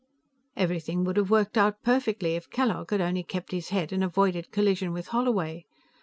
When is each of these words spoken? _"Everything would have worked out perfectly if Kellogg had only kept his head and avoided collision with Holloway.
_"Everything 0.55 1.03
would 1.03 1.15
have 1.17 1.29
worked 1.29 1.59
out 1.59 1.83
perfectly 1.83 2.33
if 2.33 2.49
Kellogg 2.49 2.89
had 2.89 3.01
only 3.01 3.21
kept 3.21 3.51
his 3.51 3.69
head 3.69 3.93
and 3.93 4.03
avoided 4.03 4.49
collision 4.49 4.93
with 4.93 5.09
Holloway. 5.09 5.63